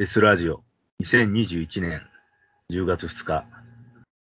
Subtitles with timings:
[0.00, 0.62] デスラジオ。
[1.04, 2.00] 2021年
[2.72, 3.44] 10月2日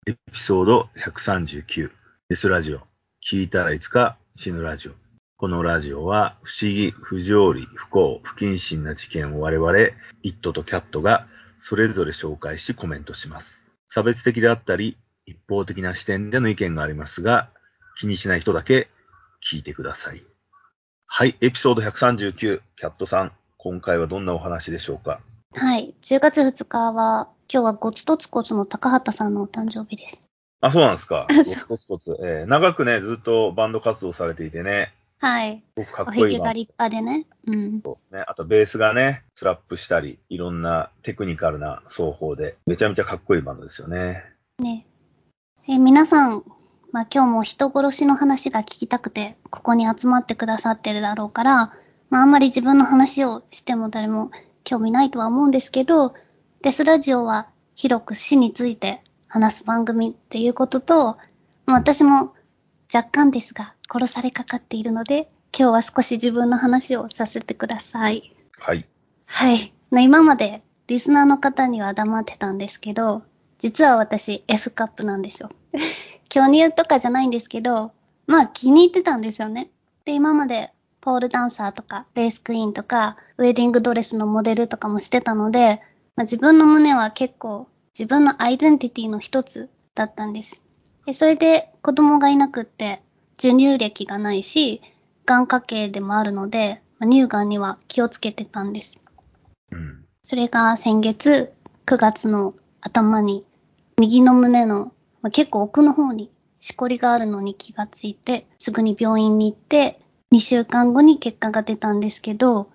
[0.08, 1.92] エピソード139
[2.30, 2.80] デスラジオ。
[3.24, 4.94] 聞いたらいつか死ぬラジオ。
[5.38, 9.78] このラジオは不思議、不条理、不幸、不謹慎な事件を我々、
[10.24, 11.28] イットとキャットが
[11.60, 13.64] それぞれ紹介しコメントします。
[13.88, 14.98] 差別的であったり、
[15.28, 17.52] 一方的な視点での意見がありますが、
[18.00, 18.90] 気にしない人だけ
[19.48, 20.24] 聞いてください。
[21.06, 25.22] はい、エピソード139、キャットさん、今回はどんなお話でしょうか？
[25.56, 25.96] はい。
[26.02, 30.28] 10月2日は、今日はゴツトツコツの高畑さんのお誕生日です。
[30.62, 31.28] あ、そうなんですか。
[31.34, 32.18] コツコツコツ。
[32.22, 35.64] えー長くね、ずっとバンド活動されていてね、はい。
[35.92, 37.26] かっおこいいバンドひげが立派でね。
[37.48, 37.82] うん。
[37.82, 38.24] そうですね。
[38.28, 44.24] あと、ベースがね、スラップしたり、いろんなテクニカルな奏法で、めちゃめちゃかっこいいバンドですよね。
[44.60, 44.86] ね。
[45.68, 46.44] え、皆さん、
[46.92, 51.74] まあ今日も人殺しの話が聞きたくて、ここに集まってくださってるだろうから、
[52.10, 54.32] まああんまり自分の話をしても誰も
[54.68, 56.14] 興味ないとは思うんですけど、
[56.62, 61.18] デスラジオは広く死について話す番組っていうことと、
[61.66, 62.34] まあ私も
[62.94, 68.34] 若干ですが殺されかかっているので、今日は少し自分の話をさせてください。
[68.60, 68.86] はい。
[69.26, 69.74] はい。
[69.90, 73.24] な今までリスナーの方には黙ってたんですけど、
[73.60, 75.50] 実は私 F カップなんですよ。
[76.28, 77.94] 巨乳とかじゃないんですけど、
[78.26, 79.70] まあ気に入ってたんですよね。
[80.04, 80.74] で、今まで
[81.08, 85.82] ポールダンサーとかレースクイーンとかウェディングドレスのモデルとかもしてたので、
[86.18, 90.62] まあ、自分の胸は結構自分のアイデンティティの一つだったんです。
[91.06, 93.02] で、それで子供がいなくって
[93.38, 94.82] 授乳歴がないし、
[95.26, 99.00] 眼科系でもあるので、まあ乳がんには気をつけてたんです。
[99.72, 100.04] うん。
[100.24, 101.54] それが先月
[101.86, 103.46] 9月の頭に
[103.98, 104.92] 右の胸の、
[105.22, 110.02] まあ、結構奥の方にしこりがあるのに気がついてすぐに病院に行って
[110.34, 112.70] 2週間後に結果が出たんですけど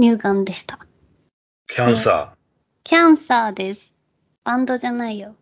[0.00, 0.78] 乳がんでした。
[1.68, 2.34] キャンサ
[2.84, 3.92] キャンサーです。
[4.44, 5.34] バンドじゃないよ。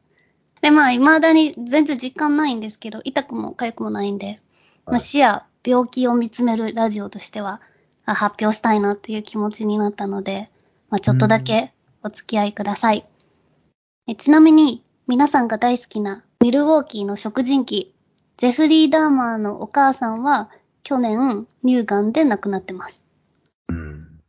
[0.60, 4.40] で、まあ、未だに全然実感ないんですけど、痛くも痒くもないんで、
[4.84, 7.60] まあ、はい視野、病気を見つめるラジオとしては、
[8.04, 10.50] あ発表したいなっていう気持ちになったので、
[10.90, 11.72] まあ、ちょっとだけ
[12.02, 13.06] お付き合いください。
[14.06, 17.94] えちなみに、皆さんが大好きなミルウォーキーの食人鬼、
[18.36, 20.50] ジェフリー・ダーマーのお母さんは、
[20.82, 22.98] 去年、乳がんで亡くなってます。
[23.68, 23.74] ー。
[23.74, 24.20] うん。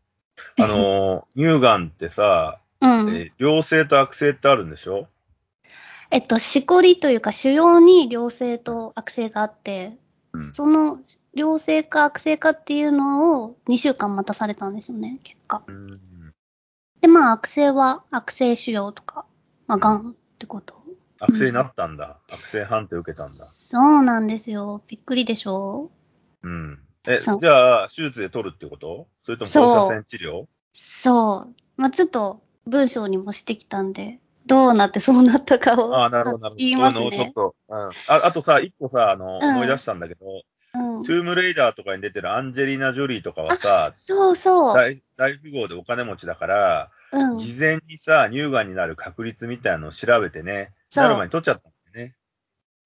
[0.59, 3.09] あのー、乳がんってさ、うん。
[3.15, 5.07] えー良性と悪性ってあるんでしょ？
[6.11, 9.97] えっと、しこりというか、腫瘍に良性と悪性があって、
[10.33, 10.53] うん。
[10.53, 10.99] その
[11.33, 15.63] 良性か悪性かっていうのを2週間待たされたんですよね、結果。
[15.67, 15.99] うん
[17.01, 19.25] で、まあ、悪性は悪性腫瘍とか、
[19.65, 20.75] まあ、癌ってこと。
[21.19, 22.19] 悪性になったんだ。
[22.31, 23.31] 悪性判定受けたんだ。
[23.33, 24.83] そうなんですよ。
[24.87, 25.89] びっくりでしょ？
[26.43, 26.79] うん。
[27.07, 29.07] え、じゃあ、手術で取るってこと？
[29.21, 30.45] それとも放射線治療？
[30.73, 31.55] そう。
[31.77, 36.55] まあ、ちょっと文章にもしてきたんで、どうなってそうなったかをああ、なるほど、なるほど。
[36.57, 37.15] 言いますそういうの？
[37.15, 37.33] をちょっね。
[37.33, 37.77] と、うん。
[37.79, 40.25] ああとさ、一個さ、あの、うん思い出したんだけど、
[40.73, 41.11] うんト。
[41.11, 44.75] ゥームレイダーとかに出てるアンジェリーナ・ジョリーとかはさ、そうそう。
[44.75, 47.37] 大大富豪でお金持ちだから、うん。
[47.37, 51.70] 事前にさ、乳がんになる確率みたいなのを調べてね、なる前に取っちゃった。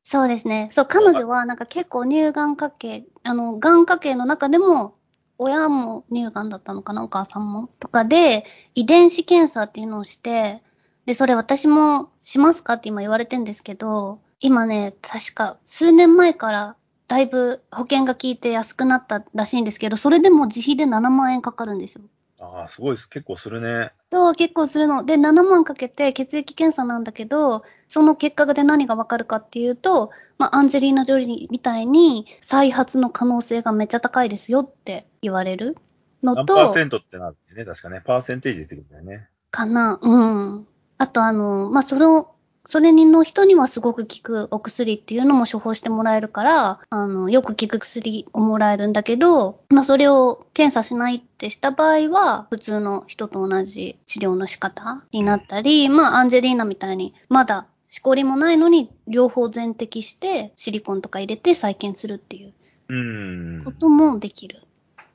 [0.06, 0.70] そうですね。
[0.72, 4.96] そう、彼女はなんか結構乳がん家系、あの、がん家系の中でも、
[5.38, 7.68] 親も乳がんだったのかな、お母さんも。
[7.80, 8.46] とかで、
[8.76, 10.62] 遺伝子検査っていうのをして、
[11.08, 16.78] で、それ私もしますかって今言われてんですけど、今ね、確か数年前から
[17.08, 22.02] だいぶ保険が効いて安くなったらしいんですけど、それでも自費で7万円かかるんですよ。
[22.40, 23.09] ああ、すごいです。
[23.09, 23.91] 結構するね。
[24.12, 25.06] そう、結構するの。
[25.06, 35.78] で、7万かけて血液検査なんだけど、その結果で何がわかるかっていうと、まあ、アンジェリーナ・ジョリーみたいに再発の可能性がめっちゃ高いですよって言われる
[36.23, 37.66] の何パーとセ、ントってなるんだよね。
[37.66, 38.01] 確かね。
[38.06, 39.29] パーセンテージ出てくるんだよね。
[39.52, 40.00] かな。
[40.02, 40.16] う
[40.59, 40.67] ん。
[40.97, 42.34] あと、あの、まあ、その、
[42.68, 62.53] それの人にはすごく効くお薬っていうのも処方してもらえるから、あの、よく効く薬をもらえるんだけど、まあ、それを検査しないってした場合は、普通の人と同じ治療の仕方になったり、まあ、アンジェリーナみたいに、まだ、しこりもないのに、両方全摘して、シリコンとか入れて再建するっていう
[62.90, 63.72] うんこ。
[63.72, 64.62] ともできる。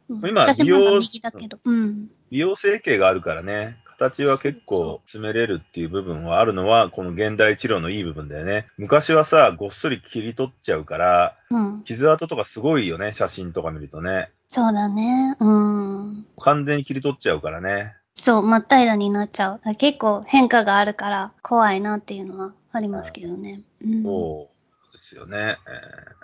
[0.08, 1.58] うん今私まだ美容右だけど。
[1.64, 2.10] うん。
[2.30, 8.66] 美容整形があるからね、形は結構詰めれるっていう部分はあるのは、この現代治療のいい部分だよね。
[8.78, 11.82] 昔はさ、ごっそり切り取っちゃうから、うん。
[11.84, 14.30] 傷跡とかすごいよね、写真とか見るとね。
[14.48, 15.36] そうだね。
[15.38, 16.26] うん。
[16.38, 17.94] 完全に切り取っちゃうからね。
[18.14, 19.74] そう、真っ平らになっちゃう。
[19.76, 23.62] 結構変化があるから怖いなっていうのはありますけどね。
[23.82, 24.02] うん。
[24.02, 24.50] そ
[24.92, 25.58] うですよね。
[25.66, 26.20] えー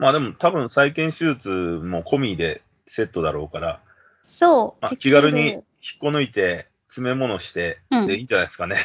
[0.00, 3.82] まあでも多分再建手術も込みでセットだろうから、
[4.22, 4.82] そう。
[4.82, 5.62] まあ、気軽に引っ
[6.00, 8.76] こ抜いて詰め物して、うんでいいんじゃないですかね。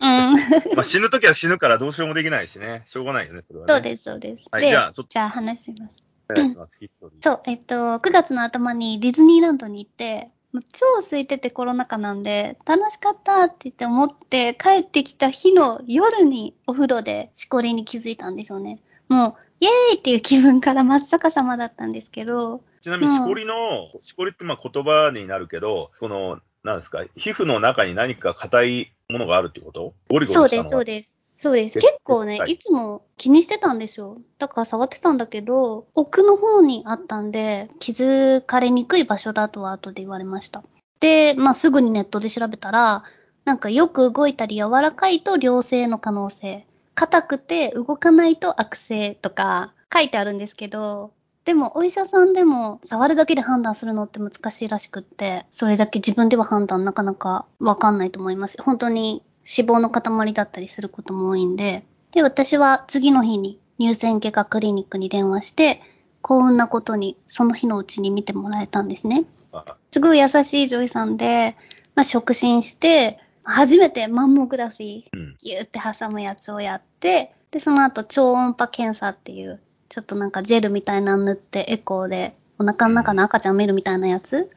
[0.00, 0.34] うん。
[0.76, 2.84] まあ死ぬときは死ぬからどうしようもできないしね。
[2.86, 3.74] しょうがないよね、それはね。
[3.74, 4.44] そうです、そうです。
[4.50, 5.92] はいで、じゃあちょっとじゃあ話します。
[6.30, 7.22] お願いします、 ヒストリー。
[7.22, 18.78] そう、えっと、9月の頭にディズニーランドに行って、もう超空いててコロナ禍なんで、楽しかったって言って思って、帰ってきた日の夜にお風呂でしこりに気づいたんですよね。
[19.08, 23.54] もう、イエーイっていう気分から真っ逆さまだったんですけど、ちなみに、しこりの、
[24.00, 29.94] しこりってまあ言葉になるけど、その、なんですか、皮膚の中に何か硬いものがあるってこと？
[30.08, 31.10] ゴリゴリそうです、そうです。
[31.38, 31.78] そうです。
[31.78, 34.18] 結結構ね、はいいつも気にしてたんですよ。
[34.38, 40.62] だから触ってたんだけど、奥の方にあったんで、気づかれにくい場所だとは後で言われました。
[41.00, 43.04] で、まあ、すぐにネットで調べたら、
[43.46, 46.66] なんかよく動いたり柔らかいと良性の可能性。
[46.94, 51.12] 硬くて動かないと悪性とか書いてあるんですけど、
[51.44, 58.60] でもお医者さんでも触るだけで判断するのって難しいらしくって、それだけ自分では判断なかなかわかんないと思います。
[58.62, 61.84] 本当に脂肪の塊だったりすることも多いんで。
[62.12, 65.80] で、私は次の日に乳腺外科クリニックに電話して、
[66.22, 69.24] 幸運なことにその日のうちに見てもらえたんですね。
[69.52, 71.56] あすごい優しい女医さんで、
[71.94, 75.36] まあ、触診して、初めてマンモグラフィーうん。
[75.38, 79.60] ギューって挟むやつをやって、で、その後超音波検査っていう、
[79.90, 84.50] ちょっとなんかジェルみたいなの塗ってエコーでお腹の中の赤ちゃん見るみたいなやつ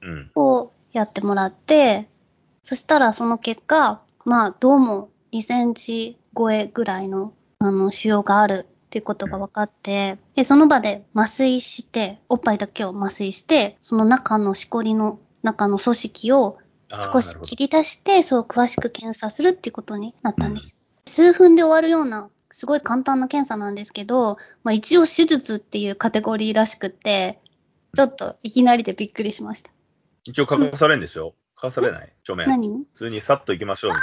[0.00, 0.30] うん。
[0.34, 2.08] をやってもらって、
[2.62, 16.58] そしたらその結果、まあどうも2センチ超えぐらいのあの腫瘍があるっていうことが分かって、で、その場で麻酔して、おっぱいだけを麻酔して、その中のしこりの中の組織を
[17.12, 20.76] 少し切り出して、そう詳しく検査するっていうことになったんです。
[21.06, 27.40] 数分で終わるような、すごい簡単な検査なんですけど、まあ一応手術っていうカテゴリーらしくって、
[27.94, 29.70] ちょっといきなりでびっくりしました。
[30.24, 32.48] 一応書かされるんでしょ書かされない書面。
[32.48, 32.84] 何？
[32.94, 34.02] 普通にさっと行きましょうみたい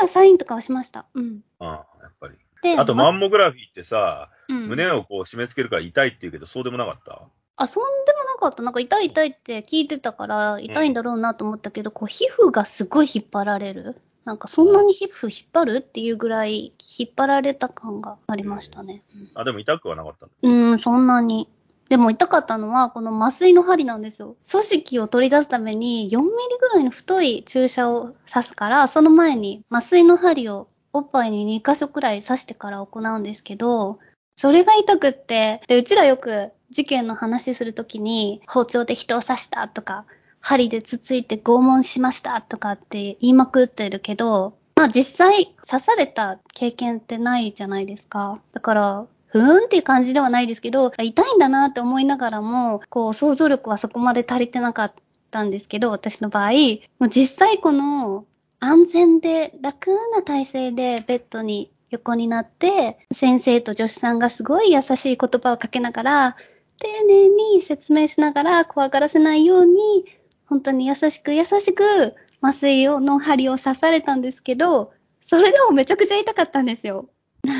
[0.00, 1.06] いや、サインとかはしました。
[1.14, 1.40] うん。
[1.58, 1.66] な。
[1.66, 2.34] ああ、やっぱり。
[2.62, 7.22] で、あと、まマンモグラフィーってさ、うん、胸をこう締め付けるから痛いって言うけど、そうでもなかった？
[7.56, 8.62] あ、そんでもなかった。
[8.62, 14.00] なんか痛い痛いって聞いてたから、痛いんだろうなと思ったけど、こう、皮膚がすごい引っ張られる。
[14.26, 19.04] なんか、そんなに皮膚引っ張るっていうぐらい、引っ張られた感がありましたね。
[19.34, 20.26] あ、でも痛くはなかった。
[20.26, 21.48] うーん、そんなに。
[21.88, 24.34] でも痛かったのは、この麻酔の針なんですよ。
[24.50, 34.00] 組織を取り出すために4ミリぐらいの太い注射を刺すから、その前に麻酔の針をおっぱいに2箇所くらい刺してから行うんですけど、
[34.36, 40.04] それが痛くって、で、うちらよく事件の話するときに、包丁で人を刺したとか、
[40.46, 48.40] 針でつついて拷問しましたとかって言いまくってるけど、まあ実際刺された経験ってないじゃないですか。
[48.52, 54.94] だから、ふーんっていう感じではないですけど、痛いんだなって思いながらも、こう想像力はそこまで足りてなかっ
[55.32, 56.52] たんですけど、私の場合、
[57.00, 58.24] もう実際この
[58.60, 66.36] 安全で楽な体勢でベッドに横になって、先生と助手さんがすごい優しい言葉をかけながら、
[66.78, 70.04] 丁寧に説明しながら怖がらせないように、
[70.46, 74.92] 本当に優しく優しく麻酔をの針を刺されたんですけど、
[75.28, 77.08] それでもめちゃくちゃ痛かったんですよ。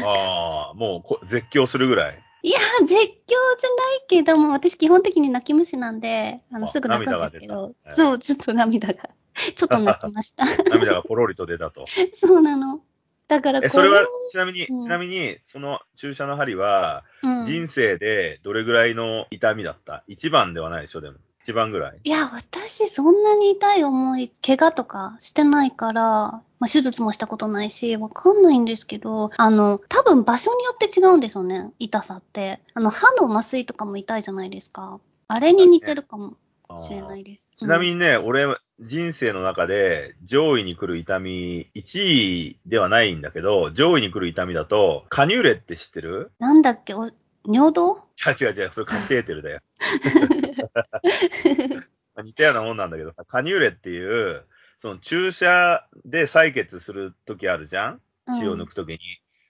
[0.04, 2.18] ああ、もうこ絶叫するぐらい？
[2.42, 9.10] いや、絶叫じゃないけども、私基本的に泣き虫なんで、あの、あすぐ泣くんですけどそう、ちょっと涙が、
[9.56, 10.44] ちょっと泣きました。
[10.70, 11.86] 涙がポロリと出たと。
[12.24, 12.80] そうなの。
[13.26, 20.04] だからえ、これそれは、ちなみに、うんちなみに、その注射の針は、うん、人生でどれぐらいの痛みだった？
[20.06, 21.16] 一番ではないでしょ、でも。
[21.46, 22.00] 一番ぐらい？
[22.02, 32.58] いや、私そんなに痛い思い、怪我とかしてないから、まあ、手術もしたことないし、わかんないんですけど、あの、多分場所によって違うんですよね、痛さって。
[32.74, 34.98] あの、歯の麻酔とかも痛いじゃないですか。
[35.28, 36.36] あれに似てるかも
[36.80, 37.42] しれないです。
[37.58, 38.46] ちなみに、にね、俺、
[38.80, 46.32] 人生の中で上位に来る痛み、1位ではないんだけど、上位に来る痛みだと、カニューレって知ってる？
[46.38, 47.10] なんだっけ、お
[47.48, 47.96] 尿道？
[48.26, 49.60] 違う違う違う、それカテーテルだよ。
[52.14, 54.44] ま あ似たようなもんなんだけどさ、カニューレっていう、
[54.78, 58.00] その注射で採血するときあるじゃん？
[58.40, 58.98] 血を抜くときに。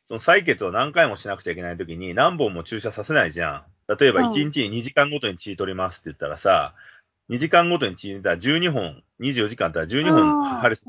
[0.07, 3.95] その採血を何回もしなくちゃいけないときに何本も注射させないじゃん。
[3.99, 6.75] 例えばうん1日に2時間ごとに血取りますって言ったらさ、
[7.29, 10.85] 2時間ごとに血入れたら12本、24時間あったら12本あー針す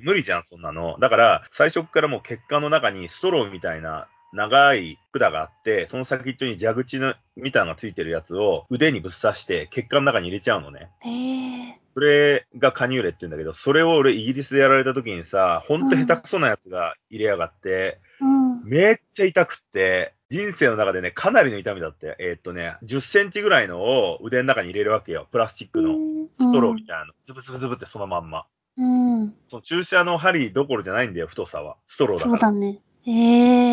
[0.00, 0.96] 無理じゃん、そんなの。
[1.00, 10.90] だから、最初からもう血管の中にストローみたいな長い管があって、その先っちょに蛇口のみたいなのがついてるやつを腕にぶっ刺して血管の中に入れちゃうのね。
[11.00, 18.64] へえそれがカニューレって言うんだけど、それを俺イギリスでやられた時にさ、ほんと下手くそなやつが入れやがって、うん。
[18.64, 22.16] めっちゃ痛くって、人生の中でね、かなりの痛みだって。
[22.18, 25.28] えーっとね、10センチぐらいのを腕の中に入れるわけよ。
[25.30, 25.94] プラスチックの
[26.38, 27.12] ストローみたいなの。
[27.26, 28.46] ズブズブズブってそのまんま。
[28.78, 29.34] うん。
[29.48, 31.76] その注射の針どころじゃないんだよ、太さは。
[31.86, 32.32] ストローだから。
[32.32, 32.80] そうだね。
[33.04, 33.71] へえ。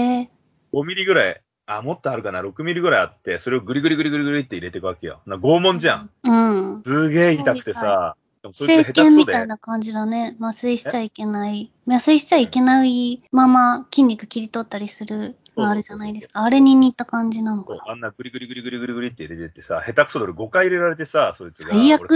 [0.74, 5.22] 5ミリぐらい、あ、もっとあるかな、6ミリぐらいあって、それをグリグリグリグリグリって入れていくわけよ。
[5.26, 6.10] な拷問じゃん。
[6.24, 6.32] う
[6.80, 6.84] ん。
[6.84, 10.36] すげえ痛くてさ、でもそいつ政下手くそで権みたい、な感じだね。
[10.40, 11.72] 麻酔しちゃいけない。
[11.88, 16.44] 麻酔しちゃいけないまま筋肉切り取ったりするのあるじゃないですか。
[16.44, 17.84] あれに似た感じなのかな。
[17.88, 21.74] あんなグリグリグリグリグリグリって入れてってさ、下手くそで俺5回入れられてさ、そいつが。
[21.74, 22.10] 最悪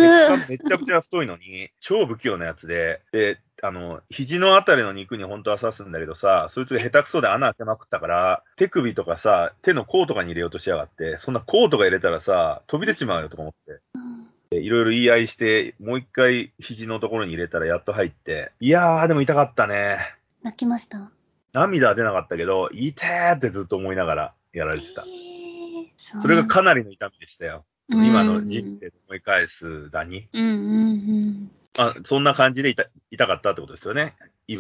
[0.50, 13.80] めちゃくちゃ太いのに、超不器用なやつで、で、あの、肘のあたりの肉に本当は刺すんだけどさ、そいつが下手くそで穴開けまくったから、手首とかさ、手の甲とかに入れようとしやがって、そんな甲とか入れたらさ、飛び出ちまうよとか思って。
[13.96, 14.14] うん
[14.52, 19.98] でいろいろ言い合いして、もう一回肘のところに入れたらやっと入って、いやー、でも痛かったね。
[20.44, 21.10] 泣きました？
[21.54, 25.04] 涙は出なかったけど、痛ーってずっと思いながらやられてた。
[25.04, 27.66] へーうそれがかなりの痛みでしたよ。
[27.90, 30.28] 今の人うん生で思い返すだに。
[30.34, 34.16] うんうんあ、そんな感じで痛痛かったってことですよね。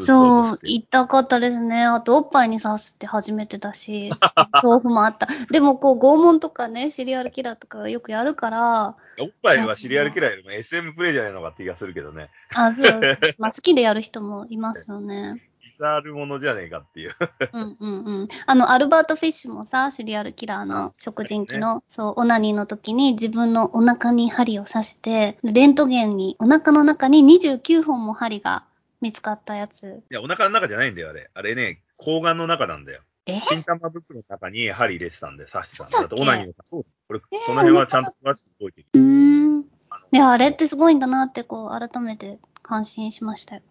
[0.06, 1.84] そう痛かったですね。
[1.84, 4.10] あと、おっぱいに刺すって初めてだし、
[4.54, 5.28] 恐怖もあった。
[5.52, 12.30] でも、こう、拷問とかね、シリアルキラーとかよくやるから、おっぱいはシリアルキラーよりも SM プレイじゃないのかって気がするけどね。
[12.56, 13.02] あ、そう、
[13.40, 15.42] まあ、好きでやる人もいますよね。
[15.74, 17.15] リザールものじゃねえかっていう。
[17.51, 18.27] うんうんうん。
[18.46, 28.63] あの、アルバート・フィッシュもさ、シリアルキラーの食人鬼の、そう、オナニーの時に自分のお腹に針を刺して、レントゲンに、お腹の中に29本も針が
[29.01, 30.03] 見つかったやつ。
[30.12, 31.32] いや、お腹の中じゃないんだよ、あれ。
[31.34, 33.01] あれね、睾丸の中なんだよ。
[33.25, 33.39] え？
[33.48, 36.00] 金玉袋の中に針入れてたんで、刺してたんだ。
[36.00, 38.88] だってオナニーのそうこれ、えーその辺はちゃんと詳しく覚えてる。
[38.94, 39.65] うーん。
[39.89, 43.62] あので、あれってすごいんだなって、こう、改めて感心しましたよ。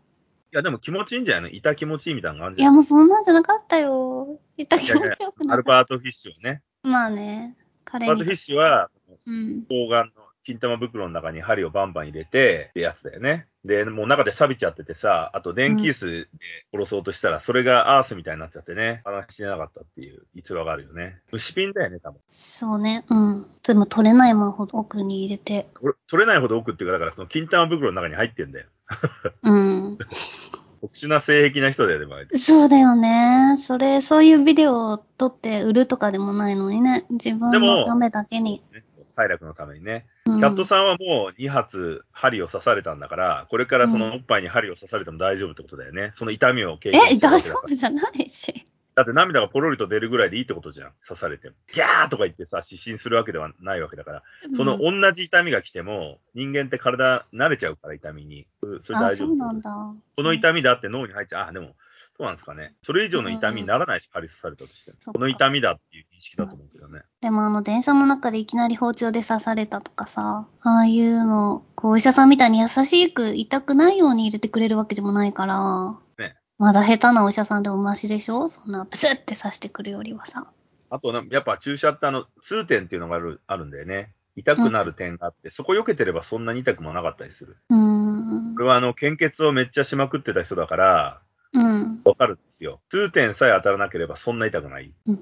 [0.53, 1.57] いや、でも気持ちいいんじゃないの？
[1.57, 2.71] 痛気持ちいいみたいなのがあるんいや。
[2.71, 4.39] もうそんなんじゃなかったよ。
[4.59, 5.57] 痛気持ちよくなアった。
[5.57, 6.61] ルバート・フィッシュをね。
[6.83, 8.91] まあね、彼にアルバート・フィッシュは、
[9.27, 9.65] うん。
[9.71, 13.47] 睾丸の金玉袋の中に針をバンバン入れてってやつだよね。
[13.65, 16.27] で、もう中で錆びちゃっててさ、あと電気椅子で
[16.75, 21.21] 殺そうとしたら、それがアースみたいになっちゃってね、話しなかったっていう逸話があるよね。
[21.31, 22.21] 虫ピンだよね、多分。
[22.27, 23.47] そうね、うん。
[23.63, 25.69] でも取れないまま奥に入れて。
[26.09, 28.67] 取れないほど奥っていうか、だからその金玉袋の中に入ってんだよ。
[29.43, 29.99] うん。
[30.81, 33.57] 特殊な性癖な人だよね、まあそうだよね。
[33.61, 37.07] それ、そういうビデオを撮って売るとかでもないのにね。
[37.11, 38.63] 自分でものためだけに。
[38.73, 38.85] ね
[39.15, 40.07] 快楽のためにね。
[40.27, 46.11] うんキャットさんはもう2発針を刺されたんだから、これからそのおっぱいに針を刺されても大丈夫ってことだよね。
[46.15, 48.67] その痛みを経験え、大丈夫じゃないし。
[48.95, 50.93] だって涙がポロリと出るぐらいでいいってことじゃん。
[51.07, 51.55] 刺されても。
[51.73, 54.23] ギャーとか言ってさ、失神するわけではないわけだから。
[54.57, 58.47] そのうん同じ痛みが来ても、人間って体慣れちゃうから痛みに。
[58.83, 59.29] それあ、大丈夫。
[59.29, 59.71] そうなんだ。
[60.17, 61.49] この痛みだって脳に入っちゃう。
[61.49, 61.75] あ、でも、
[62.17, 62.75] そうなんですかね。
[62.83, 65.13] それ以上の痛みにならないし、針刺されたとしても。
[65.15, 67.01] この痛みだっていう認識だと思うけどね。
[67.21, 78.49] でもあの、電車の中でいきなり包丁で刺されたとかさ、ああいうの、こう、お医者さんみたいに優しく痛くないように入れてくれるわけでもないから、ねまだ下手なお医者さんでもマシでしょ？
[78.49, 80.47] そんな、プスって刺してくるよりはさ。
[80.91, 84.15] あと、やっぱ注射ってあの、痛点っていうのがあるあるんだよね。
[84.37, 87.57] 痛くなる点があって、そこ避けてればそんなに痛くもなかったりする。
[87.69, 88.63] うんこ。
[88.63, 91.21] れはあの、献血をめっちゃしまくってた人だから、
[91.53, 92.01] うん。
[92.05, 92.81] わかるんですよ。
[92.91, 94.95] 痛点さえ当たらなければそんな痛くない。
[95.07, 95.21] うん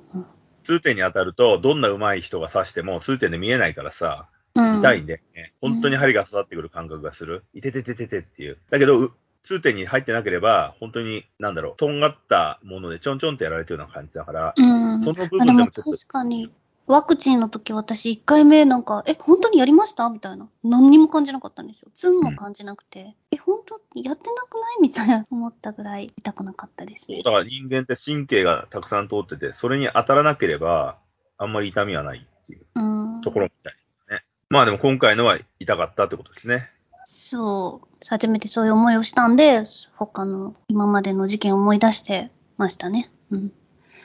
[0.63, 7.45] 痛点に当たると、どんな上手い人が刺しても痛点で見えないからさ、痛いんで、ね、本当に針が刺さってくる感覚がする。
[7.55, 8.59] いてててててっていう。
[8.71, 9.11] だけど、
[9.43, 14.63] う痛点に入ってなければ、本当に、なんだろう、とんがったものでちょんちょんってやられてるような感じだから、う
[14.97, 15.01] ん。
[15.01, 16.53] その部分でもちょっと確かに、
[16.87, 20.11] ワクチンの時私1回目なんか、え、本当にやりました？
[20.11, 20.49] みたいな。
[20.65, 21.89] 何にも感じなかったんですよ。
[21.95, 24.83] ツンも感じなくて、え、本当やってなくない？
[24.83, 27.31] みたいな思ったぐらい痛くなかったですねだ。
[27.31, 30.99] から人間って神経がたくさん通ってて、それに当たらなければ、
[31.39, 32.81] あんまり痛みはないっていうう
[33.19, 33.21] ん。
[33.23, 33.79] ところみたいで
[34.09, 34.25] すね。
[34.49, 36.71] まあでも今回のは痛かったってことですね。
[37.05, 37.89] そう。
[38.09, 39.65] 初めてそういう思いをしたんで、
[39.97, 43.11] 他の今までの事件を思い出してましたね。
[43.31, 43.53] うん。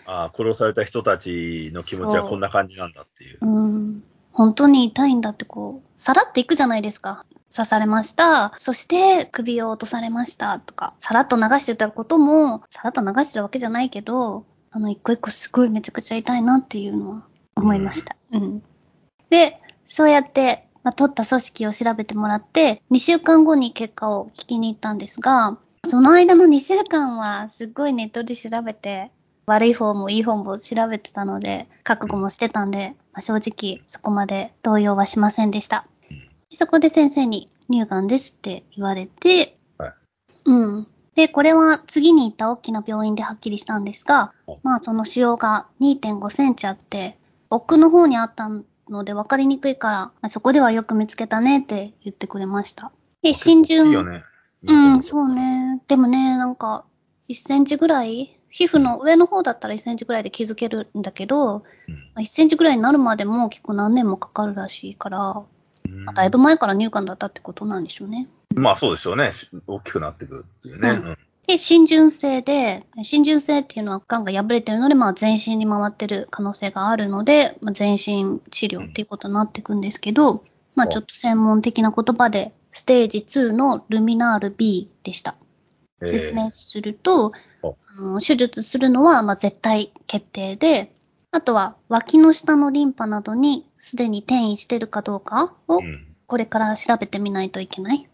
[0.06, 3.40] ああ、殺された人たちの気持ちはこんな感じなんだっていう。
[3.42, 4.04] うん。
[4.32, 7.26] 本当に痛いんだってこう、さらっていくじゃないですか。
[7.56, 8.54] 刺されました。
[8.58, 18.18] そして首を落とされましたとか、さらっと流してたことも、さらっと流してるわけじゃないけど、あの、一個一個すごいめちゃくちゃ痛いなっていうのは思いました。
[18.34, 18.64] うん。
[19.30, 29.12] で、そうやって、まあ、取った組織を調べてもらって、2週間後に結果を聞きに行ったんですが、その間の2週間はすっごいネットで調べて、
[29.48, 35.88] 悪い方もいい方も調べてたので、覚悟もしてたんで、まあ、正直そこまで動揺はしませんでした。
[36.52, 39.94] でそこで先生に乳がんですって言われて、はい
[40.46, 40.88] うん。
[41.16, 47.18] で、これは次に行った大きな病院ではっきりしたんですがはい、まあその腫瘍が2.5センチあって、
[47.50, 48.50] 奥の方にあった
[48.90, 52.92] ので分かりにくいから、まあそこではよく見つけたねって言ってくれました。
[53.22, 54.24] で、新いい順、よね。
[54.64, 55.82] うん、そうね。
[55.88, 56.86] でもね、なんか、
[57.30, 58.40] 1センチぐらい？
[58.50, 65.46] 皮膚の上の方だったら1センチぐらいで気づけるんだけど、うんまあ1センチぐらいになるまでも結構何年もかかるらしいから、ま
[66.08, 68.30] あだいぶ前から乳がんだったってことなんでしょうね。
[68.56, 69.32] まあそうでしょうね。
[69.68, 70.90] 大きくなってくるっていうね。
[70.90, 80.44] うんで、浸潤性で、浸潤性っていうのは癌が破れてるので、まあ全身に回ってる可能性があるので、まあ、全身治療っていうことになっていくんですけど、
[80.76, 85.36] まあちょっと専門的な言葉で、ステージ2のルミナール B でした。
[86.02, 90.94] えー説明すると、おあの手術するのはまあ絶対決定で、
[91.32, 96.08] あとは脇の下のリンパなどにすでに転移してるかどうかをうん。
[96.28, 98.10] これから調べてみないといけない。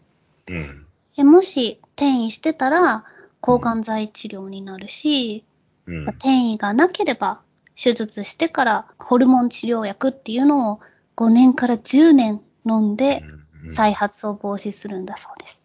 [0.48, 0.86] うん。
[1.16, 3.04] でもし転移してたら
[3.42, 5.44] 抗がん剤治療になるし、
[5.86, 6.04] うん。
[6.04, 7.42] 転移がなければ
[7.76, 10.80] 手術してからホルモン治療薬っていうのを
[11.16, 13.42] 5年から10年飲んでうん
[13.74, 15.60] 再発を防止するんだそうです。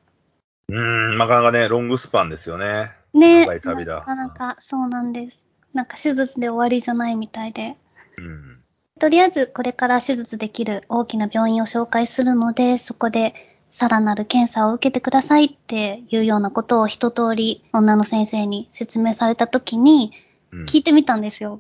[0.70, 2.92] うん、なかなかね、ロングスパンですよね。
[3.14, 5.40] ねなかなかそうなんです。
[5.74, 7.76] なんか手術で終わりじゃないみたいで。
[8.18, 8.60] うん。
[9.00, 20.14] とりあえずこれから手術できる大きな病院を紹介するので、そこでさらなる検査を受けてくださいっていうようなことを一通り女の先生に説明された時に
[20.52, 21.60] うん聞いてみたんですよ。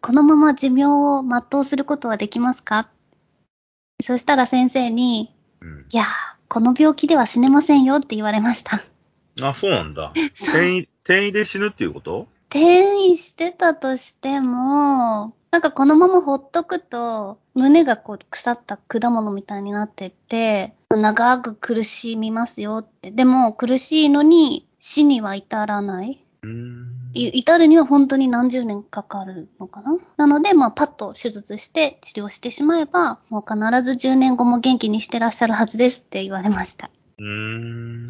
[0.00, 2.88] このまま寿命を全うすることはできますか？
[4.04, 6.06] そしたら先生に、うんいやー、
[6.48, 8.80] この病気では死ねませんよって言われました。
[9.40, 10.12] あ、そうなんだ。
[10.34, 12.26] 転移、転移で死ぬっていうこと？
[12.48, 23.10] 転移してたとしても、なんかこのままほっとくと、胸がこう腐った果物みたいになってって、長く苦しみますよって。
[23.10, 26.24] でも苦しいのに死には至らない。
[27.12, 29.98] 至るには本当に何十年かかるのかな？
[30.16, 36.88] なので、まあ、パッと手術して治療してしまえば、もう必ず10年後も元気にしてらっしゃるはずですって言われました。
[37.18, 37.28] うーん。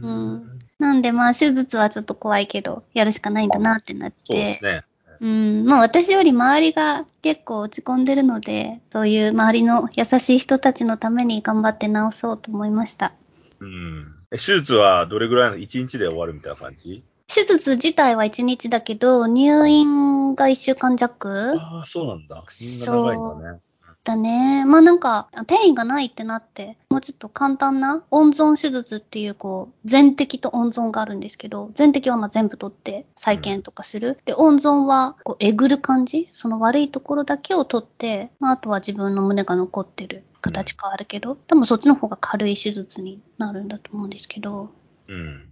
[0.05, 4.85] うんなんで、まあ、手術はちょっと怖いけど、やるしかないんだなってなっそうでてす、ね。
[5.21, 13.13] うん、まあ私より周りが結構落ち込んでるので、そういう周りの優しい人たちのために頑張って治そうと思いました。
[13.61, 14.07] うん。
[14.33, 17.05] え手術はどれぐらいの ?1 日で終わるみたいな感じ？
[17.33, 22.43] 手術自体は1日だけど、入院が1週間弱ああ、そうなんだ。
[22.61, 23.61] みんな長いんだね。
[24.03, 24.65] だね。
[24.65, 34.19] まあなんか、転移がないってなって、もうちょっと簡単な温存手術っていう、こう、全摘と温存があるんですけど、全摘はまあ全部取って再建とかする。
[34.25, 44.71] で、温存は、こう、えぐる感じその悪いところだけを取って、まああとは自分の胸が残ってる形変わるけど、多分そっちの方が軽い手術になるんだと思うんですけど、
[45.09, 45.47] うん。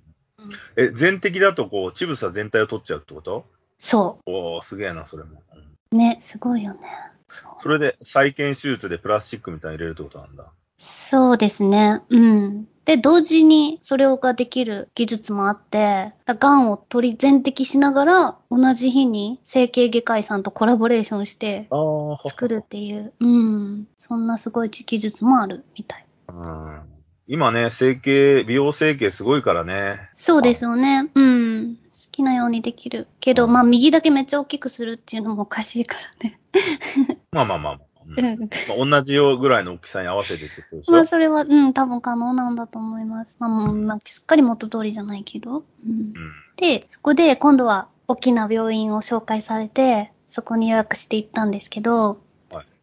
[0.77, 3.45] え、全摘だとこう、チブサ全体を取っちゃうってこと？
[3.79, 5.43] そおー、すげえな、それも。
[5.53, 5.97] うんう。
[5.97, 6.81] ね、すごいよね。
[7.63, 10.47] それで再建手術でプラスチックみたいに入れるってことなんだ。
[10.79, 12.03] そうですね。
[12.09, 12.69] うん。
[12.85, 21.69] で、同時にそれができる技術もあって、がんを取り全摘しながら、同じ日に整形外科医さんとコラボレーションして
[22.27, 23.89] 作るっていう、うん。
[23.99, 26.07] そんなすごい技術もあるみたい。
[26.29, 26.98] うん。
[27.31, 30.01] 今ね、整形、美容整形すごいからね。
[30.17, 31.11] そうですよね。
[31.15, 31.77] うん。
[31.77, 33.07] 好きなようにできる。
[33.21, 36.41] けど、うんまあ、右だけめっちゃ大きくするっていうのもおかしいからね。
[37.31, 37.89] まあまあまあまあ。
[38.17, 38.41] うんうん。
[38.41, 43.37] まあ、同じようぐらいの大きさに合わせてってことでしょ、まあ、それは、うん、多分可能なんだと思います。
[43.41, 45.51] まあ、もう、まあ、すっかり元通りじゃないけど。
[45.87, 45.91] うん。
[45.91, 46.15] うん。
[46.57, 52.17] で、そこで今度は大きな病院を紹介されて、そこに予約して行ったんですけど、はい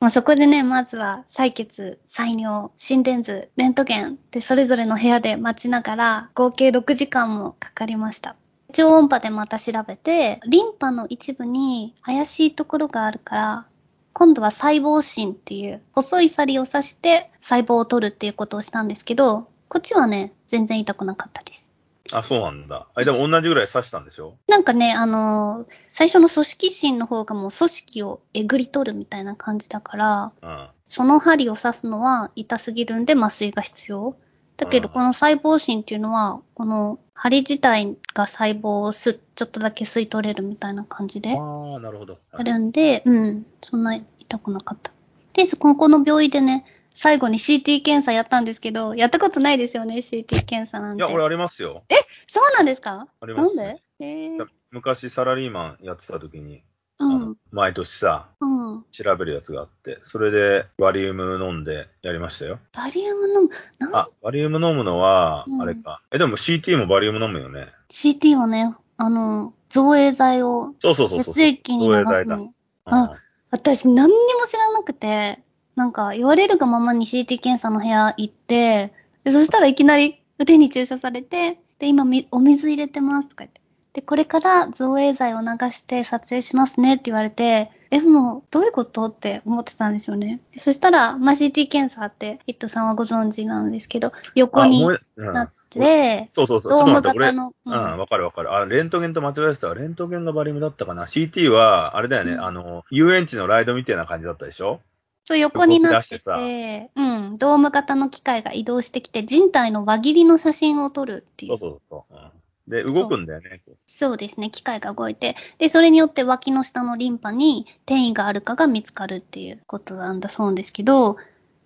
[0.06, 8.36] まあ、そこでね、まずは採血、採尿、心電図、レントゲンでそれぞれの部屋で待ちながら合計6時間もかかりました。
[8.72, 13.68] 超音波でまた調べて、リンパの一部に怪しいところがあるから、
[14.14, 21.65] 今度は細胞芯っていう細い針を刺して細胞を取るっていうことをしたんですけど、こっちはね、全然痛くなかったです。
[22.14, 22.88] あ、そうなんだ。
[22.94, 24.38] あ、でも同じぐらい刺したんでしょ？
[24.48, 30.68] なんかね、あのー最初の組織芯の方がもう組織をえぐり取るみたいな感じだから、うん。
[30.88, 34.16] その針を刺すのは痛すぎるんで麻酔が必要。
[34.58, 42.20] だけど、うんこの細胞芯っていうのは、この針自体が細胞をす、ちょっとだけ吸い取れるみたいな感じでああ、なるほど。
[42.32, 44.92] あるんで、うん、そんな痛くなかった。
[45.34, 46.66] で、そここの病院でね、
[46.96, 51.04] 最後に CT 検査やったんですけど、やったことないですよね、CT 検査なんて。
[51.04, 51.84] いや、俺ありますよ。
[52.28, 53.08] そうなんですか？
[53.22, 53.82] ありますなんで？
[54.00, 56.64] えー、昔サラリーマンやってた時に、
[56.98, 58.86] あうんの、毎年さ、うん。
[58.92, 62.60] 調べるやつがあって、それでバリウム飲んでやりましたよ。
[62.74, 63.96] バリウムの、なん？
[63.96, 66.02] あ、バリウム飲むのはうん、あれか。
[66.12, 67.68] え、でも CT もバリウム飲むよね。
[67.90, 71.34] CT はね、あの、造影剤をそうそうそうそう。
[71.34, 72.36] 血液に流造影剤だ。
[72.38, 72.54] すの。
[72.86, 73.14] ああ
[73.52, 75.40] 私何にも知らなくて、
[75.76, 83.62] なんか言われるがままに CT 検査の部屋行って、でそしたらいきなり腕に注射されて、で、今み、お水入れてますとか言って。
[83.94, 90.42] で、これから造影剤を流して撮影しますねって言われて、え、もう、どういうことって思ってたんですよね。
[90.52, 94.86] でそしたら、まあ、CT 検査って、ヒットさんはご存知なんですけど、横あ、に
[95.16, 96.72] なって、そうそうそう。
[96.74, 98.54] ドーム型の、俺うん、わかるわかる。
[98.54, 99.76] あ、レントゲンと間違えてたわ。
[99.76, 101.06] レントゲンがバリウムだったかな。
[101.06, 104.82] CT は、あれだよね、うんあの、遊園地のライドみたいな感じだったでしょ？
[105.26, 111.60] そう横になっててて、うん、ドーム型の機械が移動してきて、人体の輪切りの写真を撮るっていそうう。
[111.60, 112.14] そうそう。
[112.14, 112.32] うん
[112.68, 113.62] で、動くんだよね。
[113.86, 121.18] そうですね、機械が動いて、で、それによって脇の下のリンパに転移があるかが見つかるっていうことなんだそうですけど、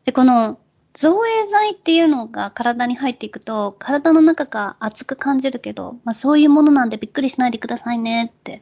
[0.03, 0.59] で、この
[0.93, 8.61] 造影剤っていうのが体に入っていくと、体の中が熱く感じるけど、まあそういうものなんでびっくりしないでくださいねって。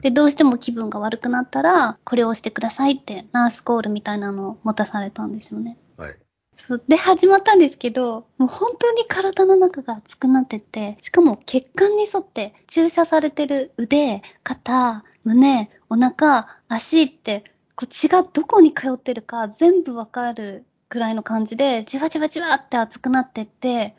[0.00, 5.78] で、どうしても気分が悪くなったら、これを押してくださいって、ナースコールみたいなのを持たされたんですよね。
[5.96, 6.16] はい。
[6.56, 23.96] そうで、始まったんですけど、もう本当に体の中が熱くなってって、しかも血管に沿って注射されてる腕、肩、胸、お腹、足って、こう血がどこに通ってるか全部わかるぐらいの感じで、じわじわじわって熱くなってって、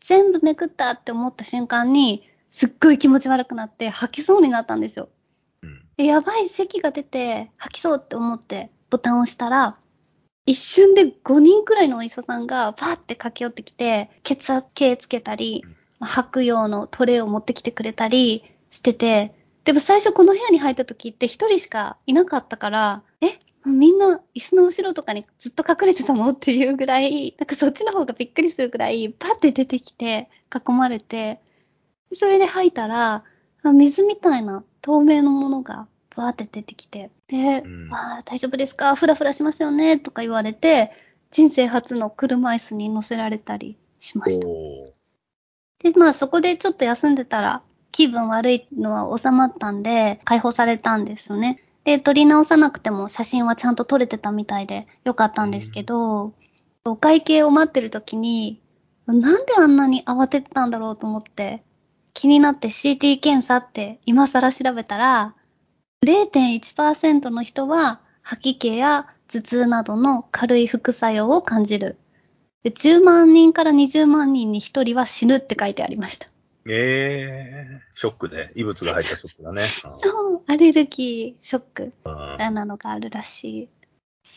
[0.00, 5.10] 全部めくったって思った瞬間に、すっごい気持ち悪くなって吐きそうになったんですよ。
[5.98, 9.76] やばい咳が出て吐きそうって思ってボタンを押したら、
[10.46, 15.64] 一瞬で5人くらいのお医者さんがパーって駆け寄ってきて、血圧計つけたり
[16.00, 19.34] うん、吐く用のトレイを持ってきてくれたりしてて、
[19.64, 26.30] でも最初この部屋に入った時って一人しかいなかったから、えみんな椅子の後ろとかにずっと隠れてたの？
[26.30, 31.40] っていうぐらい、なんかそっちの方がびっくりするぐらい、パって出てきて囲まれて、
[32.16, 33.24] それで吐いたら、
[33.64, 37.94] あ水みたいな透明のものがバーって出てきて、で、うん。
[37.94, 38.96] あー大丈夫ですか？
[38.96, 39.98] フラフラしますよね？
[39.98, 40.90] とか言われて、
[41.30, 44.46] 人生初の車椅子に乗せられたりしました。
[44.48, 44.94] お
[45.80, 47.60] で、まあそこでちょっと休んでたら、
[47.92, 51.62] 気分悪いのは収まったんで、解放されたんですよね。
[51.84, 56.32] で、撮り直さなくても写真はちゃんと撮れてたみたいでよかったんですけど、
[56.86, 58.62] お会計を待ってる時に、
[59.06, 61.62] なんであんなに慌ててたんだろうと思って、
[62.18, 65.36] 気になって CT 検査って今更調べたら、
[66.04, 71.96] 0.1%の人は吐き気や頭痛などの軽い副作用を感じる。
[72.64, 76.26] で10万人から20万人に1人は死ぬって書いてありました。
[76.68, 79.62] ええショックで、異物が入ったショックだね。
[80.02, 83.68] そう、アレルギーショックうんみたいなのがあるらしい。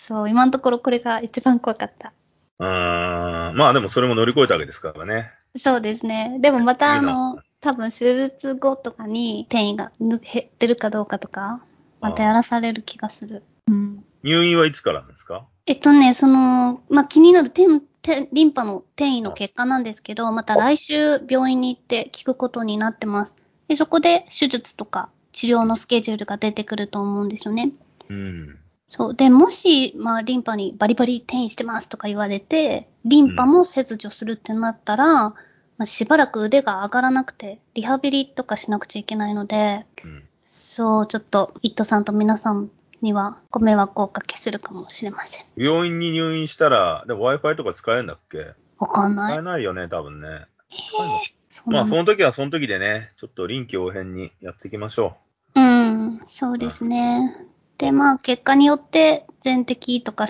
[0.07, 2.13] そう、今のところこれが一番怖かった。
[2.59, 3.57] うーん。
[3.57, 5.31] まあでもそれも乗り越えたわけですからね。
[5.59, 6.37] そうですね。
[6.39, 11.63] でもまたあ次のの、多分手術後とかに転移がぬ減ってるかどうかとか、
[11.99, 13.43] またやらされる気がする。
[13.67, 14.03] うん。
[14.23, 15.45] 入院はいつからですか？
[15.65, 17.67] えっとね、その、まあ、気になる転
[18.03, 23.35] 転リンパの転移の結果なんですけど、また来週病院に行って聞くことになってます。
[23.67, 27.71] で、そこで手術とか治療のスケジュールが出てくると思うんですよね。
[28.09, 28.59] うん。
[28.93, 29.15] そう。
[29.15, 35.35] で、もし、まあ、リンパにバリバリ転移してますとか言われて、リンパも切除するってなったら、ま
[35.79, 40.23] あ、しばらく腕が上がらなくて、リハビリとかしなくちゃいけないので、うん。
[40.45, 42.69] そう、ちょっと、イットさんと皆さん
[43.01, 45.45] にはご迷惑をおかけするかもしれません。
[45.55, 48.55] 病院に入院したら、でも Wi-Fi とか使えるんだっけ？
[48.77, 49.41] わかんない使え。
[49.41, 50.47] ないよね、多分ね。
[50.69, 55.15] 使えんのそうなんだまあその時はその時でね、ちょっと臨機応変にやっていきましょ
[55.55, 57.47] うん、そうですね。
[57.81, 60.27] で、まあ、結果によって、全摘とか、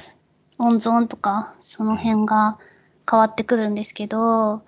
[0.58, 2.58] 温存とか、その辺が
[3.10, 4.62] 変わってくるんですけど、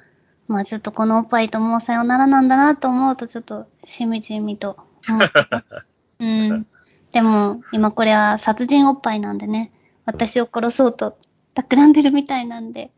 [0.50, 4.76] まあ、ちょっとこのおっぱいともうさよならなんだなと思うと、ちょっと、しみじみと
[5.08, 5.86] 思ってます。
[6.20, 6.68] うん。
[7.14, 9.72] でも、今これは殺人おっぱいなんでね、
[10.04, 11.18] 私を殺そうと
[11.54, 12.92] 企んでるみたいなんで、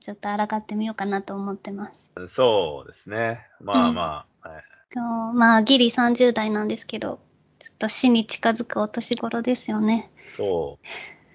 [0.00, 1.92] ちょっと抗ってみようかなと思ってます。
[2.18, 3.46] えそうですね。
[3.60, 4.48] まあまあ、
[5.30, 7.20] うまあ、ギリ30代なんですけど、
[7.64, 10.10] ちょっと死に近づくお年頃ですよね。
[10.36, 10.84] そう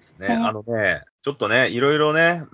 [0.00, 0.28] すね。
[0.28, 2.44] ねあのね、ちょっとね、いろいろね、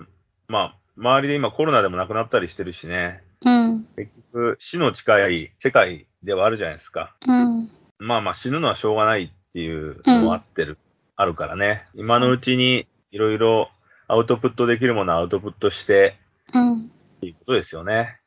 [0.47, 7.15] まあ、周りで今コロナでも亡くなったりしてるしね、うん、結局死の近い世界ではあるじゃないですか。
[7.27, 10.79] うん、まあまあ死ぬのはしょうがないっていうのもあってる、
[11.15, 11.85] あるからね。
[11.93, 13.69] 今のうちにいろいろ
[14.07, 16.17] アウトプットできるものはアウトプットして
[16.51, 16.85] うん、っ
[17.21, 18.21] ていうことですよね。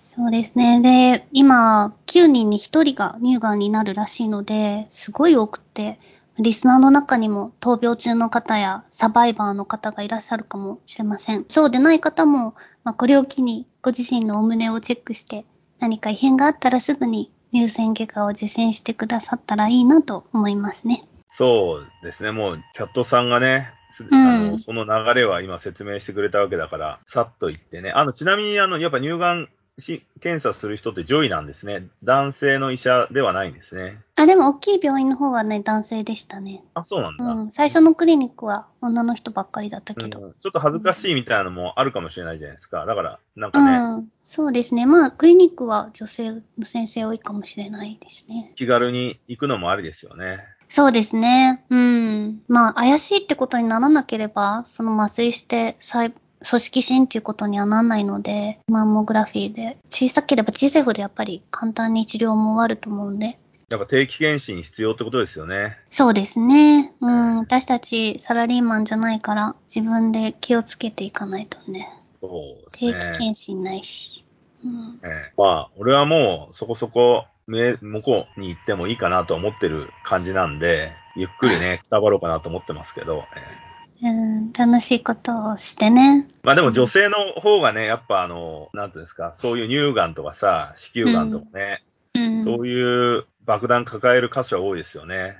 [0.00, 0.80] そうですね。
[0.80, 5.98] で、今、9人に1人が乳がんになるらしいので、すごい多くて、
[6.38, 11.44] リスナーの中にも闘病中の方やサバイバーの方がいらっしゃるかもしれません。
[11.48, 12.54] そうでない方も、
[12.84, 15.44] まあ、これを機にご自身のお胸をチェックして、
[15.80, 21.08] 何か異変があったらすぐに乳腺外科を受診してくださったらいいなと思いますね。
[21.28, 22.30] そうですね。
[22.30, 23.72] もうキャットさんがね、
[24.10, 27.90] あのその流れは今説明してくれたわけだから、さっと言ってね。
[27.90, 29.48] あの、ちなみにあの、やっぱ乳がん
[29.80, 31.86] し検査する人って女医なんですね。
[32.02, 33.98] 男性の医者ではないんですね。
[34.16, 36.64] あ、でも大きい病院の方はね、男性でしたね。
[36.74, 37.24] あ、そうなんだ。
[37.24, 37.52] うん。
[37.52, 40.20] 最初のクリニックは女の人ばっかりだったけど。
[40.20, 42.86] うんちょっと恥ずかしいみたいなのもあるかもしれないじゃないですか。
[42.86, 44.08] だから、なんかね、うん。
[44.22, 44.86] そうですね。
[44.86, 48.52] まあ、クリニックは女性の先生多いかもしれないですね。
[48.56, 50.44] 気軽に行くのもありですよね。
[50.68, 51.64] そうですね。
[51.70, 52.42] うん。
[52.48, 63.38] まあ、怪しいってことにならなければ、その麻酔して細組織診っていうことにはならないので、マンモグラフィーで、小さければ小さいほどやっぱり簡単に治療も終わると思うんで。
[63.70, 65.76] やっぱ定期検診必要ってことですよね。
[65.90, 66.94] そうですね。
[67.00, 67.38] うん。
[67.38, 71.90] 私たちサラリーマンじゃないから、自分で気をつけていかないとね。
[72.20, 73.00] そうです定期ね。
[73.18, 74.24] 検診ないし。
[74.64, 75.00] うん。
[75.04, 83.68] ええまあ、俺はもうそこそこめ向こうに行ってもいいかなと思ってる感じなんで、ゆっくりね、 くたばろうかなと思ってますけど、ええ
[84.00, 86.28] うん、楽しいことをしてね。
[86.44, 91.82] まあでも女性の方がね、やっぱあの、なんていうんですか、そういう乳がんとかさ、子宮がんとかね、
[92.14, 92.44] うん。
[92.44, 95.38] そういう爆弾抱える箇所は多いですよね。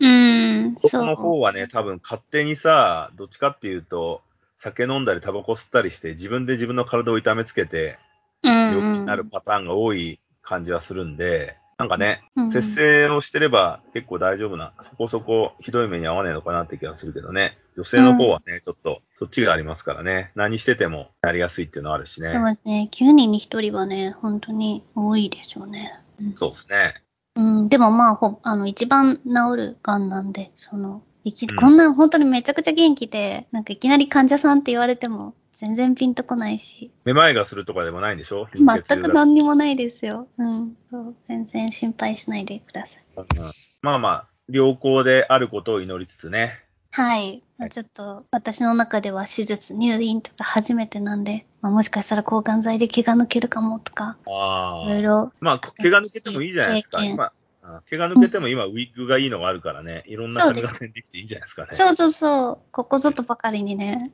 [0.00, 1.14] うん、そう。
[1.14, 4.22] 方はね、多分勝手にさ、どっちかっていうと、
[4.56, 7.98] 酒飲んだりタバコ吸ったりして、自分で自分の体を痛めつけて、
[8.42, 10.18] うん、病気になるパターンが多い
[10.50, 22.28] 感じはするんで、なんかね、うん節制をしてれば結構大丈夫な、そこそこひどい目に遭わねえのかなって気がするけどね、女性の方はね、ちょっとそっちがありますからね、何しててもなりやすいっていうのはあるしね。
[22.28, 22.90] そうですね。
[22.92, 26.00] 9人に1人はね、本当に多いでしょうね。
[26.20, 26.94] うんそうですね。
[27.36, 38.48] うん、でもまあ、ほ、あの、一番治る癌なんで、その、いき、うんこんな本当にめちゃくちゃ元気で、なんかいきなり患者さんって言われても、全然ピンとこないし、めまいがするとかでもないんでしょ？
[38.54, 40.26] 全く何にもないですよ。
[40.38, 40.76] うん。
[40.90, 43.02] そう全然心配しないでください。
[43.16, 43.26] うん
[43.82, 46.64] まあまあ、良好であることを祈りつつね。
[46.92, 47.42] はい。
[47.70, 57.32] ちょっと、私の中では手術、入院とか初めてなんで、まあ、もしかしたら抗がん剤で毛が抜けるかもとか、あいろいろ、まあ、毛が抜けてもいいじゃないですか。
[57.88, 61.76] 毛が抜けても今、ウィッグがいいのがあるからね、いろんな髪型にできていいんじゃないですかね。
[61.76, 64.12] そうそうそう、ここぞとばかりにね。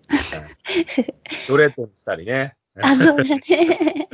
[1.49, 2.57] ドレッドにしたりね。
[2.81, 4.09] あ、そうだね。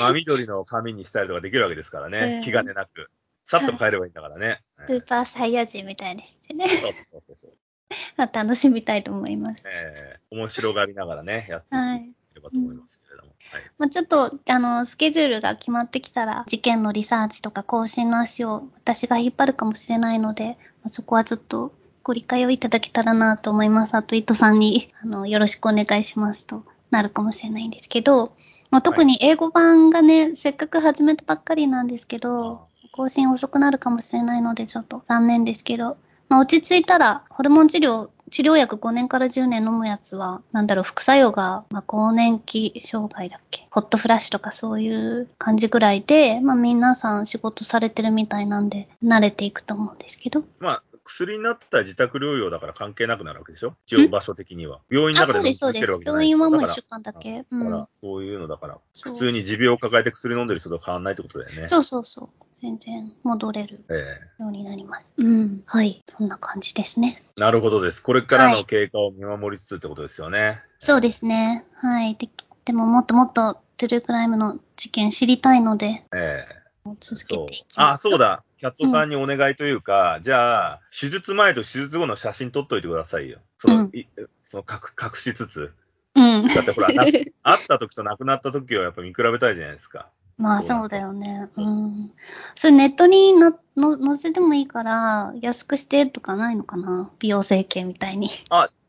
[0.00, 2.40] まあ、緑の髪にしたりとかできるわけですからねう。
[2.40, 3.10] ん気兼ねなく。
[3.44, 4.60] さっと変えればいいんだからね。
[4.86, 7.52] スーパーサイヤ人みたいにしてね、そうそうそう
[8.32, 9.62] 楽しみたいと思います。
[9.66, 12.12] えー面白がりながらね、やってい。
[12.38, 13.32] ければと思いますけれども。
[13.52, 13.62] はい。
[13.78, 21.72] まあ、ちょっと、あの、スケジュールが決まってきたら、事件のリサーチとか更新の足を私が引っ張るかもしれないので、まあそこはちょっと
[22.02, 23.94] ご理解をいただけたらなと思います。
[23.94, 28.32] あと、伊藤さんに、あの、よろしくお願いしますとなるかもしれないんですけど、
[28.70, 35.96] まあ、特に英語版がね、せっかく始めたばっかりなんですけど、更新遅くなるかもしれないので、ちょっと残念ですけど、
[36.28, 43.66] まあ、落ち着いたら、ホルモン治療、治療薬5年から10年飲むやつは、なんだろう、副作用が、まあ、更年期障害だっけ？
[43.70, 50.44] ホットフラッシュとかそういう感じぐらいで、まあ、皆さん仕事されてるみたいなんで、慣れていくと思うんですけど。
[50.58, 53.74] まあ、薬になったら自宅療養だから関係なくなるわけでしょ？
[53.86, 54.80] 一応場所的には。
[54.90, 55.98] 病院のあ、中で飲み続けるわ。
[55.98, 57.38] けじゃない病院はもうだか1週間だけ。
[57.38, 57.88] ら、うんだから。
[58.02, 61.66] そういうのだから、普通に持病を抱えて薬飲んでる人と変わらないってことだよね。
[61.66, 62.28] そうそうそう。
[62.60, 65.14] 全然戻れるえようになります。
[65.16, 65.62] うん。
[65.66, 66.02] はい。
[66.08, 67.22] そんな感じですね。
[67.38, 68.02] えなるほどです。
[68.02, 70.60] これからはいの経過を見守りつつってことですよね。
[70.78, 71.64] そうですね。
[71.74, 72.16] はい。
[72.16, 72.28] で
[72.64, 76.58] でももっともっとトゥルークライムの事件知りたいので、ええ
[77.00, 78.06] 続けそうていきます。
[78.06, 78.18] あ、そう。
[78.18, 78.44] だ。
[78.58, 83.38] キャットさんにお願いというか、じゃあ、手術前と手術後の写真撮っといてくださいよ。
[83.58, 84.06] その、うんい
[84.46, 85.72] その隠隠しつつ。
[86.14, 86.46] うん。
[86.46, 90.10] だってほら、な 会った時と亡くなった時をやっぱ見比べたいじゃないですか。
[90.38, 91.48] まあそうだよね。
[91.56, 92.12] うん。
[92.54, 97.10] それネットにのの載せてもいいから、安くしてとかないのかな？
[97.18, 98.30] 美容整形みたいに。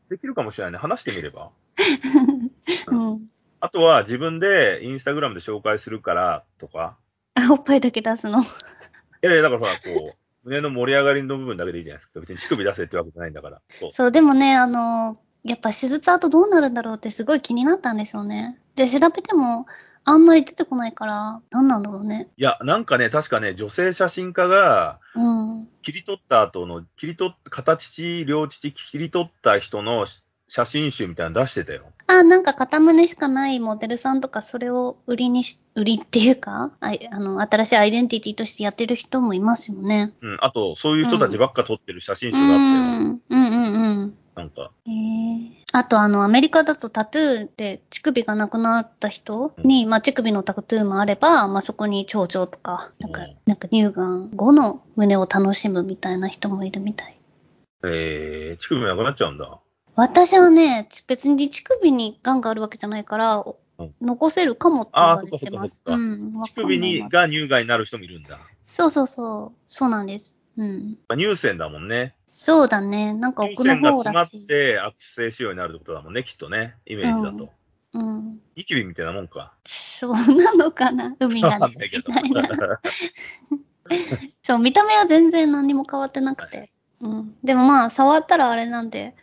[0.08, 0.78] できるかもしれないね。
[0.78, 1.50] 話してみれば。
[2.88, 3.28] うん。
[3.60, 6.96] あとは自分でインスタグラムで紹介するからとか。
[7.34, 8.40] あ、おっぱいだけ出すの？
[8.40, 8.44] い
[9.22, 9.78] やいや、だからほら、こ
[10.44, 12.20] う、胸の盛り上がりの部分だけでいいじゃないですか。
[12.20, 13.60] 別に乳首出せってわけじゃないんだから。
[13.78, 13.90] そう。
[13.92, 18.58] そう、でもね、あの、やっぱ手術後どうなるんだろうってすごい気になったんですよね。
[18.76, 19.66] で、調べても、
[20.04, 22.28] あんまり出てこないから、何なんだろうね。
[22.36, 25.68] いや、なんかね、確かね、女性写真家が、うん。
[25.82, 30.06] 切り取った後の、切り取っ、片乳、両乳切り取った人の
[30.50, 31.92] 写真集みたいなの出してたよ。
[32.08, 40.12] あ、なんか片胸しかないモデルさんとかそれを売りにし、売りっていうか、あいあの、新しいアイデンティティとしてやってる人もいますよね。
[40.20, 40.38] うん。
[40.40, 42.62] あと、そういう人たちばっか撮ってる写真う集があったよ。
[42.64, 43.22] ん。
[43.30, 44.14] うんうんうん。
[44.34, 44.72] なんか。
[44.86, 57.16] へえあとあの、アメリカだとタトゥーで乳首がなくなった人に、まあ乳首のタトゥーもあれば、まあそこに蝶々とか、なんかうん、なんか乳がん後の胸を楽しむみたいな人もいるみたい。
[57.84, 59.60] えー、乳首なくなっちゃうんだ。
[59.96, 65.42] 私はね、別に乳首に癌があるわけじゃないから、おうん残せるかもって言われてます。
[65.42, 68.38] あーそっかそっか乳首にが乳がんになる人もいるんだ。
[68.62, 69.58] そうそうそう。
[69.66, 70.36] そうなんです。
[70.58, 70.98] うん。
[71.08, 72.14] まあ乳腺だもんね。
[72.26, 73.14] そうだね。
[73.14, 74.46] なんか乳奥の腺が詰まっ方らしい。
[74.46, 76.76] て悪性腫瘍になるってことだもんね、きっとね。
[76.84, 77.50] イメージだと。
[77.94, 78.40] うん。
[78.54, 79.54] ニキビみたいなもんか。
[79.64, 81.16] そうなのかな？
[81.18, 82.12] 海ないけど。
[82.22, 82.80] みたいな。
[84.44, 86.70] そう、見た目は全然何も変わってなくて。
[87.00, 87.34] うん。
[87.42, 89.16] でもまあ、触ったらあれなんで、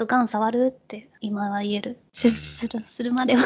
[0.00, 1.98] とガン触るって今は言える。
[2.12, 3.42] 手術するするまでは。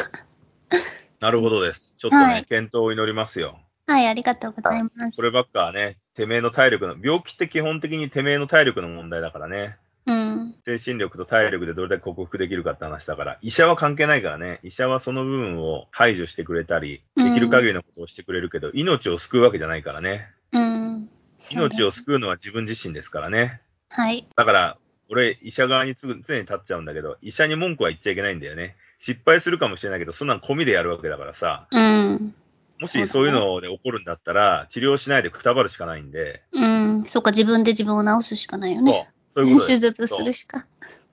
[1.19, 1.93] なるほどです。
[1.97, 3.59] ちょっとね、はい検討を祈りますよ。
[3.87, 5.15] はい、ありがとうございます。
[5.17, 9.77] こればっかはね、てめえの体力の、病気って基本的にてめえの体力の問題だからね。
[10.05, 10.55] うん。
[10.65, 14.61] 精神力と体力でどれだけ克服できるかって話だから、医者は関係ないからね。
[14.63, 20.29] 医者はその部分を排除してくれたり、うんできる限りのことをしてくれるけど、命を救うわけじゃないからね。
[20.53, 21.09] うん。
[21.51, 23.61] 命を救うのは自分自身ですからね。
[23.89, 24.27] だはい。
[24.35, 24.77] だから、
[25.09, 28.75] 俺、医者側に常に立っちゃうんだけど、医者に文句は言っちゃいけないんだよね。
[28.97, 32.35] 失敗するかもしれないけど、そんなん込みでやるわけだからさ、うん。
[32.79, 37.03] もしそういうので起こるんだったら、治療しないでくたばるしかないんで、うん。
[37.05, 39.11] そうか、自分で自分を治すしかないよね。
[39.33, 39.79] そう、そういうこと手。
[39.79, 40.65] 術するしか。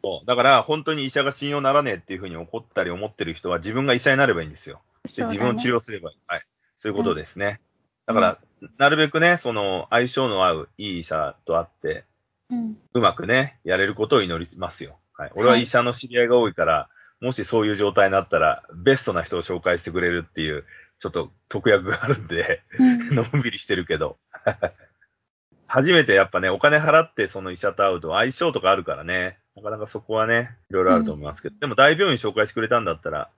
[0.03, 4.81] そうだから、本当に医者が信用ならねえっていうふうに怒ったり思ってる人は、自分が医者になればいいんですよ。
[5.05, 5.75] で、そうだ自分を治ね。
[5.75, 6.19] 療すればいい。
[6.27, 6.43] はい。
[6.75, 7.61] そういうことですね。
[7.67, 7.73] うん
[8.05, 8.39] だから、
[8.79, 12.05] なるべくね、その、相性の合ういい医者と会って、
[12.53, 12.77] うん。
[12.95, 14.99] うまくね、やれることを祈りますよ。
[15.15, 15.33] はい。
[15.35, 16.89] 俺は医者の知り合いが多いから、
[17.21, 20.65] もしそういう状態になったら、ベストな人を紹介してくれるっていう、
[20.99, 23.15] ちょっと特約があるんで、うん。
[23.15, 24.19] のんびりしてるけど。
[25.67, 33.31] 初めてやっぱね、お金払ってその医者と会うと相性とかあるからね、なかなかそこはね、いろいろあると思いますけど、でも大病院紹介してくれたんだったら、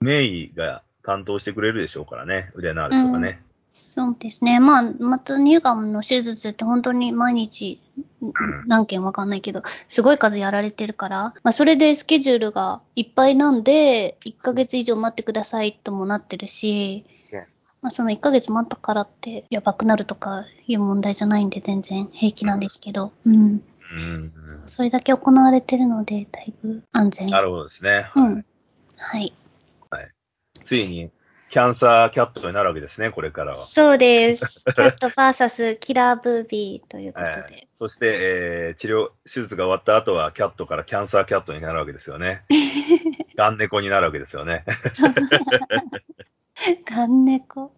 [0.00, 3.42] 名医が担当してくれるでしょうからね、腕のある人がね。
[3.72, 4.60] そうですね。
[4.60, 7.80] まあ、また乳がんの手術って本当に毎日
[8.66, 17.46] 何件わかんないけど、すごい数やられてるから、まあそれでスケジュールがいっぱいなんで、1ヶ月以上待ってくださいともなってるしね、
[17.80, 23.34] まあその1ヶ月待ったからってやばくなるとかいう問題じゃないんで全然平気なんですけど、うん。
[23.34, 23.62] うん。
[24.66, 27.28] それだけ行われてるので、だいぶ安全。
[27.28, 28.10] なるほどですね。
[28.14, 28.44] うん。
[28.96, 29.34] はい。
[30.64, 31.10] ついに、
[31.52, 33.66] キャンサーキャットになるわけですね、これからは。
[33.66, 34.42] そうです。
[34.74, 37.56] キャット VS キラーブービーということえで。
[37.56, 42.44] ーそして、えー治療、手術が終わった後は、キャットからキャンサーキャットになるわけですよね。
[43.36, 44.64] ガン猫になるわけですよね。
[46.90, 47.74] ガン猫？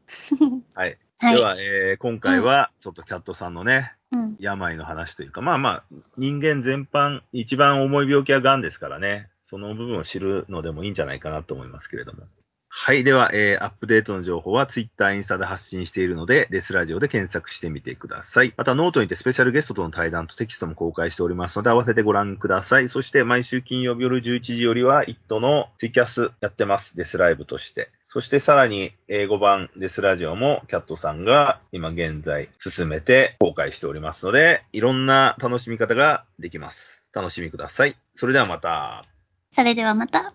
[0.74, 0.96] はい。
[1.18, 1.37] はい。
[1.37, 4.37] では、えー今回は、ちょっとキャットさんのね、うん。
[4.38, 5.82] 病の話というか、まあまあ、
[6.16, 12.28] 人間全般、一番重い病気は癌ですからね、その部分を知るのでもいいんじゃないかなと思いますけれども。
[12.76, 13.04] はい。
[13.04, 18.52] では、えーアップデートの情報は Twitter、インスタで発信しているので、デスラジオで検索してみてください。
[18.56, 22.88] また、ノートにてスペシャルゲストとの対談とテキストも公開しておりますので、合わせてご覧ください。
[22.88, 26.96] そして、毎週金曜日夜11時よりは、イットのツイキャスやってます。
[26.96, 27.90] デスライブとして。
[28.08, 37.02] そしてさらに英語版デスラジオも CAT さんが今現在進めて公開しておりますので、いろんな楽しみ方ができます。
[37.12, 37.96] 楽しみください。
[38.14, 39.04] それではまた。
[39.52, 40.32] それではまた。